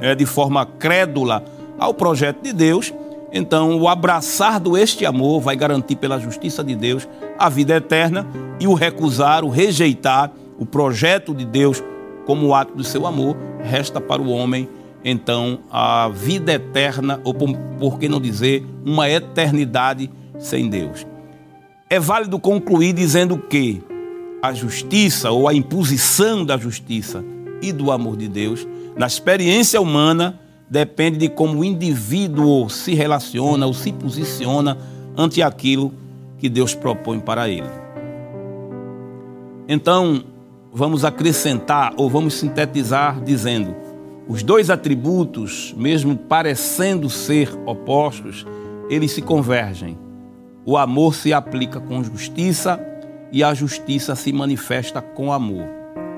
é, 0.00 0.14
de 0.14 0.24
forma 0.24 0.64
crédula 0.64 1.44
ao 1.78 1.92
projeto 1.92 2.42
de 2.42 2.52
Deus, 2.52 2.92
então 3.32 3.78
o 3.78 3.88
abraçar 3.88 4.60
do 4.60 4.78
este 4.78 5.04
amor 5.04 5.40
vai 5.40 5.56
garantir 5.56 5.96
pela 5.96 6.20
justiça 6.20 6.62
de 6.62 6.74
Deus 6.74 7.06
a 7.36 7.48
vida 7.48 7.76
eterna 7.76 8.26
e 8.60 8.66
o 8.66 8.74
recusar, 8.74 9.44
o 9.44 9.50
rejeitar 9.50 10.32
o 10.58 10.64
projeto 10.64 11.34
de 11.34 11.44
Deus 11.44 11.82
como 12.24 12.54
ato 12.54 12.74
do 12.74 12.84
seu 12.84 13.06
amor, 13.06 13.36
resta 13.62 14.00
para 14.00 14.22
o 14.22 14.30
homem 14.30 14.68
então 15.04 15.60
a 15.70 16.08
vida 16.08 16.54
eterna, 16.54 17.20
ou 17.22 17.34
por 17.34 17.98
que 17.98 18.08
não 18.08 18.20
dizer, 18.20 18.64
uma 18.84 19.08
eternidade 19.10 20.10
sem 20.38 20.68
Deus. 20.68 21.06
É 21.90 22.00
válido 22.00 22.38
concluir 22.38 22.94
dizendo 22.94 23.36
que 23.36 23.82
a 24.42 24.52
justiça 24.52 25.30
ou 25.30 25.46
a 25.46 25.54
imposição 25.54 26.44
da 26.44 26.56
justiça 26.56 27.22
e 27.60 27.72
do 27.72 27.92
amor 27.92 28.16
de 28.16 28.28
Deus, 28.28 28.66
na 28.96 29.06
experiência 29.06 29.80
humana, 29.80 30.40
depende 30.68 31.18
de 31.18 31.28
como 31.28 31.60
o 31.60 31.64
indivíduo 31.64 32.68
se 32.70 32.94
relaciona 32.94 33.66
ou 33.66 33.74
se 33.74 33.92
posiciona 33.92 34.78
ante 35.16 35.42
aquilo 35.42 35.92
que 36.38 36.48
Deus 36.48 36.74
propõe 36.74 37.20
para 37.20 37.48
ele. 37.48 37.68
Então, 39.68 40.24
vamos 40.72 41.04
acrescentar 41.04 41.94
ou 41.96 42.10
vamos 42.10 42.34
sintetizar 42.34 43.22
dizendo: 43.22 43.74
os 44.26 44.42
dois 44.42 44.70
atributos, 44.70 45.74
mesmo 45.76 46.16
parecendo 46.16 47.10
ser 47.10 47.50
opostos, 47.66 48.46
eles 48.88 49.12
se 49.12 49.20
convergem. 49.20 49.98
O 50.64 50.78
amor 50.78 51.14
se 51.14 51.32
aplica 51.32 51.78
com 51.78 52.02
justiça 52.02 52.80
e 53.30 53.44
a 53.44 53.52
justiça 53.52 54.14
se 54.16 54.32
manifesta 54.32 55.02
com 55.02 55.30
amor. 55.30 55.66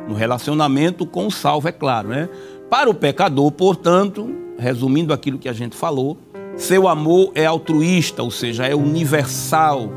No 0.07 0.15
relacionamento 0.15 1.05
com 1.05 1.27
o 1.27 1.31
salvo, 1.33 1.67
é 1.67 1.73
claro, 1.73 2.09
né? 2.09 2.29
Para 2.71 2.89
o 2.89 2.95
pecador, 2.95 3.51
portanto, 3.51 4.33
resumindo 4.57 5.13
aquilo 5.13 5.39
que 5.39 5.49
a 5.49 5.53
gente 5.53 5.77
falou, 5.77 6.17
seu 6.57 6.87
amor 6.87 7.33
é 7.35 7.45
altruísta, 7.45 8.23
ou 8.23 8.31
seja, 8.31 8.67
é 8.67 8.75
universal, 8.75 9.91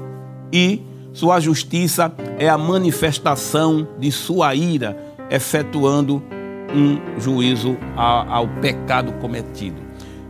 e 0.52 0.82
sua 1.14 1.40
justiça 1.40 2.12
é 2.40 2.50
a 2.50 2.58
manifestação 2.58 3.88
de 4.00 4.12
sua 4.12 4.56
ira, 4.56 4.98
efetuando 5.30 6.24
um 6.74 7.20
juízo 7.20 7.78
ao 7.96 8.48
pecado 8.48 9.14
cometido. 9.14 9.78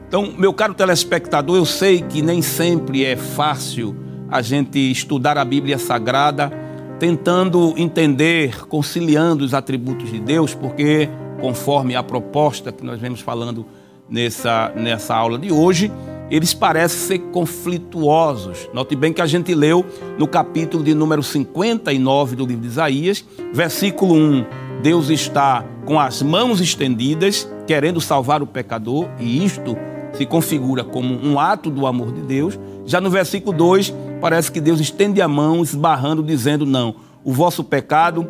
Então, 0.08 0.34
meu 0.38 0.52
caro 0.54 0.74
telespectador, 0.74 1.56
eu 1.56 1.66
sei 1.66 2.02
que 2.02 2.22
nem 2.22 2.42
sempre 2.42 3.06
é 3.06 3.16
fácil 3.16 3.96
a 4.30 4.42
gente 4.42 4.80
estudar 4.80 5.38
a 5.38 5.46
Bíblia 5.46 5.78
Sagrada 5.78 6.52
tentando 7.00 7.74
entender, 7.78 8.68
conciliando 8.68 9.46
os 9.46 9.54
atributos 9.54 10.12
de 10.12 10.20
Deus, 10.20 10.54
porque, 10.54 11.08
conforme 11.40 11.96
a 11.96 12.04
proposta 12.04 12.72
que 12.72 12.84
nós 12.84 13.00
vemos 13.00 13.22
falando 13.22 13.66
nessa, 14.10 14.74
nessa 14.76 15.16
aula 15.16 15.38
de 15.38 15.52
hoje, 15.52 15.92
eles 16.30 16.54
parecem 16.54 17.00
ser 17.00 17.20
conflituosos. 17.32 18.70
Note 18.74 18.96
bem 18.96 19.14
que 19.14 19.22
a 19.22 19.26
gente 19.26 19.54
leu 19.56 19.86
no 20.18 20.28
capítulo 20.28 20.84
de 20.84 20.94
número 20.94 21.24
59 21.24 22.36
do 22.36 22.46
livro 22.46 22.62
de 22.64 22.68
Isaías, 22.68 23.26
versículo 23.54 24.14
1 24.14 24.69
Deus 24.82 25.10
está 25.10 25.64
com 25.86 26.00
as 26.00 26.22
mãos 26.22 26.62
estendidas, 26.62 27.50
querendo 27.68 28.00
salvar 28.00 28.42
o 28.42 28.48
pecador, 28.48 29.10
e 29.20 29.44
isto 29.44 29.76
se 30.14 30.26
configura 30.26 30.84
como 30.84 31.14
um 31.26 31.40
ato 31.40 31.70
do 31.70 31.86
amor 31.86 32.12
de 32.14 32.22
Deus. 32.22 32.58
Já 32.86 33.02
no 33.02 33.10
versículo 33.10 33.56
2, 33.56 33.94
parece 34.22 34.52
que 34.52 34.62
Deus 34.62 34.80
estende 34.80 35.22
a 35.22 35.28
mão, 35.28 35.62
esbarrando, 35.62 36.24
dizendo: 36.24 36.66
Não, 36.66 36.96
o 37.24 37.34
vosso 37.34 37.64
pecado 37.64 38.28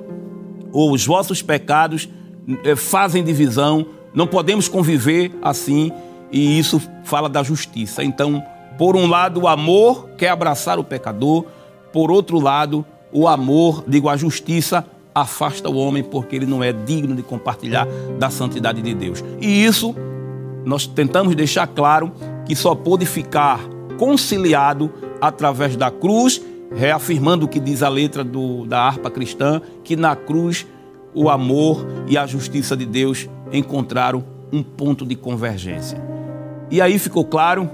ou 0.72 0.92
os 0.92 1.06
vossos 1.06 1.42
pecados 1.42 2.10
eh, 2.64 2.76
fazem 2.76 3.24
divisão, 3.24 3.86
não 4.14 4.28
podemos 4.28 4.68
conviver 4.68 5.32
assim, 5.42 5.92
e 6.32 6.58
isso 6.58 6.82
fala 7.04 7.30
da 7.30 7.44
justiça. 7.44 8.04
Então, 8.04 8.44
por 8.78 8.96
um 8.96 9.08
lado, 9.08 9.42
o 9.42 9.48
amor 9.48 10.10
quer 10.18 10.30
abraçar 10.30 10.80
o 10.80 10.84
pecador, 10.84 11.46
por 11.94 12.12
outro 12.12 12.40
lado, 12.40 12.86
o 13.12 13.28
amor, 13.28 13.84
digo, 13.88 14.10
a 14.10 14.18
justiça 14.18 14.86
afasta 15.22 15.70
o 15.70 15.76
homem 15.78 16.04
porque 16.04 16.36
ele 16.36 16.46
não 16.46 16.64
é 16.64 16.72
digno 16.72 17.16
de 17.16 17.22
compartilhar 17.22 17.88
da 18.18 18.30
santidade 18.30 18.82
de 18.82 18.94
Deus. 18.94 19.24
E 19.42 19.64
isso 19.66 19.96
nós 20.66 20.86
tentamos 20.86 21.36
deixar 21.36 21.68
claro 21.68 22.12
que 22.46 22.56
só 22.56 22.76
pôde 22.76 23.06
ficar 23.06 23.60
conciliado 23.98 24.92
através 25.22 25.76
da 25.76 25.92
cruz, 25.92 26.42
reafirmando 26.76 27.46
o 27.46 27.50
que 27.50 27.60
diz 27.60 27.84
a 27.84 27.90
letra 27.90 28.24
do, 28.24 28.66
da 28.66 28.82
harpa 28.82 29.10
cristã, 29.10 29.62
que 29.84 29.96
na 29.96 30.16
cruz 30.16 30.66
o 31.14 31.30
amor 31.30 31.86
e 32.08 32.18
a 32.18 32.26
justiça 32.26 32.78
de 32.78 32.86
Deus 32.86 33.28
encontraram 33.52 34.24
um 34.52 34.64
ponto 34.64 35.06
de 35.06 35.16
convergência. 35.16 36.02
E 36.72 36.82
aí 36.82 37.00
ficou 37.00 37.26
claro, 37.26 37.70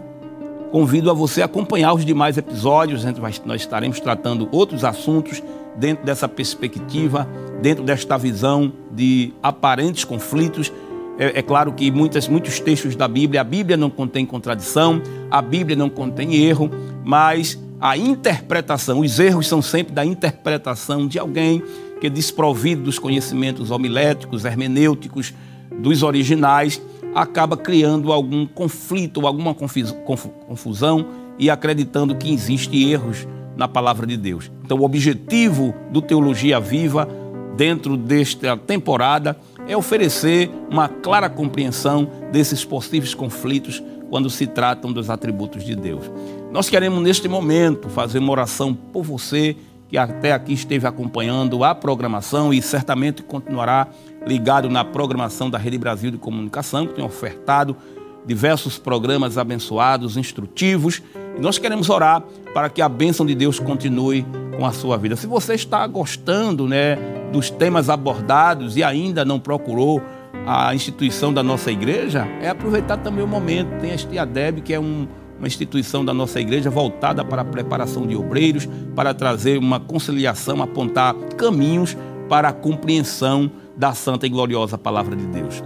convido 0.72 1.12
a 1.12 1.14
você 1.14 1.42
a 1.42 1.46
acompanhar 1.46 1.94
os 1.94 2.06
demais 2.06 2.38
episódios, 2.38 3.06
nós 3.46 3.62
estaremos 3.62 4.00
tratando 4.00 4.48
outros 4.52 4.84
assuntos 4.84 5.44
dentro 5.78 6.06
dessa 6.06 6.28
perspectiva, 6.28 7.28
dentro 7.62 7.84
desta 7.84 8.18
visão 8.18 8.72
de 8.92 9.34
aparentes 9.42 10.04
conflitos. 10.04 10.72
É, 11.18 11.40
é, 11.40 11.42
claro 11.42 11.72
que 11.74 11.90
muitas, 11.92 12.28
muitos 12.28 12.60
textos 12.60 12.96
da 12.96 13.08
Bíblia, 13.08 13.42
a 13.42 13.44
Bíblia 13.44 13.78
não 13.78 13.90
contém 13.90 14.26
contradição, 14.26 15.02
a 15.32 15.42
Bíblia 15.42 15.76
não 15.76 15.90
contém 15.90 16.36
erro, 16.36 16.70
mas 17.04 17.60
a 17.80 17.98
interpretação, 17.98 19.00
os 19.00 19.20
erros 19.20 19.48
são 19.48 19.62
sempre 19.62 19.94
da 19.94 20.06
interpretação 20.06 21.08
de 21.08 21.20
alguém 21.20 21.62
que 22.00 22.08
é 22.08 22.10
desprovido 22.10 22.84
dos 22.84 23.00
conhecimentos 23.00 23.72
homiléticos, 23.72 24.44
hermenêuticos, 24.44 25.34
dos 25.78 26.04
originais, 26.04 26.82
acaba 27.14 27.56
criando 27.56 28.12
algum 28.12 28.46
conflito 28.46 29.22
ou 29.22 29.28
alguma 29.28 29.54
confusão 29.54 31.06
e 31.40 31.50
acreditando 31.50 32.16
que 32.16 32.34
existem 32.34 32.92
erros 32.92 33.28
na 33.56 33.68
palavra 33.68 34.06
de 34.06 34.18
Deus. 34.18 34.52
Então, 34.64 34.78
o 34.78 34.84
objetivo 34.84 35.74
do 35.92 36.02
Teologia 36.02 36.60
Viva, 36.60 37.08
dentro 37.56 37.96
desta 37.96 38.58
temporada, 38.58 39.38
é 39.68 39.76
oferecer 39.76 40.52
uma 40.70 40.88
clara 40.88 41.30
compreensão 41.30 42.10
desses 42.32 42.64
possíveis 42.66 43.14
conflitos 43.14 43.82
quando 44.10 44.30
se 44.30 44.46
tratam 44.46 44.92
dos 44.92 45.10
atributos 45.10 45.64
de 45.64 45.76
Deus. 45.76 46.12
Nós 46.52 46.70
queremos, 46.70 47.02
neste 47.02 47.28
momento, 47.28 47.90
fazer 47.90 48.20
uma 48.20 48.32
oração 48.32 48.74
por 48.74 49.04
você 49.04 49.56
que 49.88 49.98
até 49.98 50.34
aqui 50.34 50.54
esteve 50.54 50.88
acompanhando 50.88 51.64
a 51.64 51.76
programação 51.76 52.54
e 52.54 52.62
certamente 52.62 53.22
continuará 53.22 53.88
ligado 54.26 54.70
na 54.70 54.84
programação 54.84 55.50
da 55.50 55.58
Rede 55.58 55.78
Brasil 55.78 56.12
de 56.12 56.18
Comunicação, 56.18 56.88
que 56.88 56.96
tem 56.96 57.06
ofertado 57.06 57.76
diversos 58.26 58.80
programas 58.80 59.38
abençoados, 59.38 60.18
instrutivos. 60.18 61.02
E 61.38 61.42
nós 61.42 61.58
queremos 61.58 61.90
orar 61.90 62.24
para 62.54 62.70
que 62.70 62.82
a 62.82 62.90
bênção 62.90 63.26
de 63.26 63.36
Deus 63.36 63.60
continue 63.60 64.26
com 64.58 64.66
a 64.66 64.72
sua 64.72 64.98
vida. 64.98 65.16
Se 65.16 65.28
você 65.28 65.54
está 65.54 65.86
gostando 65.86 66.68
né, 66.68 66.98
dos 67.32 67.50
temas 67.50 67.90
abordados 67.90 68.78
e 68.78 68.84
ainda 68.84 69.26
não 69.26 69.40
procurou 69.40 70.02
a 70.46 70.74
instituição 70.74 71.34
da 71.34 71.44
nossa 71.44 71.72
igreja, 71.72 72.28
é 72.42 72.50
aproveitar 72.50 72.98
também 72.98 73.24
o 73.24 73.28
momento. 73.28 73.80
Tem 73.82 73.92
a 73.92 73.96
Estiadeb, 73.96 74.62
que 74.62 74.74
é 74.74 74.80
um, 74.80 75.08
uma 75.38 75.48
instituição 75.48 76.06
da 76.06 76.14
nossa 76.14 76.40
igreja 76.40 76.70
voltada 76.70 77.26
para 77.26 77.42
a 77.42 77.46
preparação 77.46 78.06
de 78.06 78.16
obreiros, 78.16 78.68
para 78.96 79.14
trazer 79.14 79.58
uma 79.58 79.80
conciliação, 79.80 80.62
apontar 80.62 81.14
caminhos 81.36 81.98
para 82.30 82.50
a 82.50 82.54
compreensão 82.54 83.52
da 83.76 83.94
santa 83.94 84.26
e 84.26 84.30
gloriosa 84.30 84.78
palavra 84.78 85.16
de 85.16 85.26
Deus. 85.28 85.64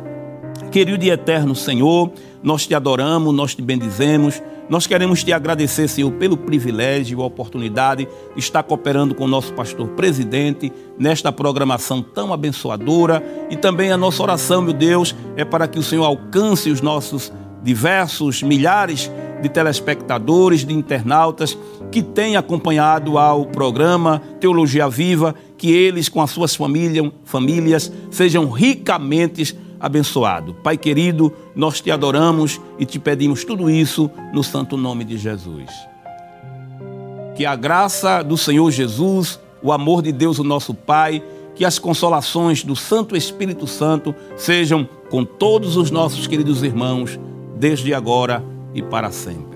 Querido 0.72 1.04
e 1.04 1.10
eterno 1.10 1.56
Senhor, 1.56 2.12
nós 2.42 2.66
te 2.66 2.74
adoramos, 2.74 3.34
nós 3.34 3.56
te 3.56 3.62
bendizemos, 3.62 4.42
nós 4.70 4.86
queremos 4.86 5.24
te 5.24 5.34
agradecer, 5.34 5.88
Senhor, 5.88 6.12
pelo 6.12 6.38
privilégio 6.38 7.20
e 7.20 7.22
oportunidade 7.22 8.08
de 8.36 8.40
estar 8.40 8.62
cooperando 8.62 9.16
com 9.16 9.24
o 9.24 9.28
nosso 9.28 9.52
pastor 9.54 9.88
presidente 9.90 10.72
nesta 10.98 11.32
programação 11.32 12.04
tão 12.04 12.32
abençoadora. 12.32 13.24
E 13.50 13.58
também 13.58 13.92
a 13.92 13.98
nossa 13.98 14.22
oração, 14.22 14.62
meu 14.62 14.74
Deus, 14.74 15.16
é 15.36 15.44
para 15.44 15.68
que 15.68 15.80
o 15.80 15.84
Senhor 15.84 16.06
alcance 16.06 16.70
os 16.70 16.82
nossos 16.82 17.34
diversos 17.64 18.44
milhares 18.44 19.12
de 19.42 19.50
telespectadores, 19.50 20.64
de 20.64 20.74
internautas 20.74 21.58
que 21.92 22.04
têm 22.04 22.36
acompanhado 22.36 23.18
ao 23.18 23.46
programa 23.48 24.22
Teologia 24.40 24.88
Viva, 24.88 25.34
que 25.58 25.72
eles 25.72 26.08
com 26.08 26.22
as 26.22 26.30
suas 26.30 26.56
famílias, 26.56 27.12
famílias 27.24 27.92
sejam 28.12 28.50
ricamente 28.50 29.58
abençoado. 29.80 30.54
Pai 30.56 30.78
querido, 30.78 31.34
nós 31.56 31.80
te 31.80 31.90
adoramos 31.90 32.60
e 32.78 32.86
te 32.86 33.00
pedimos 33.00 33.44
tudo 33.44 33.70
isso 33.70 34.10
no 34.34 34.44
santo 34.44 34.76
nome 34.76 35.04
de 35.04 35.18
Jesus. 35.18 35.70
Que 37.36 37.46
a 37.46 37.56
graça 37.56 38.22
do 38.22 38.38
Senhor 38.38 38.70
Jesus, 38.72 39.40
o 39.64 39.72
amor 39.72 40.02
de 40.02 40.12
Deus, 40.12 40.40
o 40.40 40.44
nosso 40.44 40.74
Pai, 40.74 41.24
que 41.56 41.66
as 41.66 41.80
consolações 41.80 42.64
do 42.64 42.76
Santo 42.76 43.16
Espírito 43.16 43.68
Santo 43.68 44.14
sejam 44.36 44.88
com 45.10 45.26
todos 45.26 45.76
os 45.76 45.92
nossos 45.92 46.28
queridos 46.28 46.64
irmãos, 46.64 47.20
desde 47.58 47.94
agora 47.94 48.44
e 48.74 48.82
para 48.82 49.12
sempre. 49.12 49.49